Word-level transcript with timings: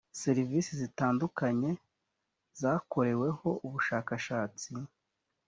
serivisi 0.21 0.71
zitandukanye 0.81 1.71
zakoreweho 2.61 3.47
ubushakashatsi. 3.65 4.69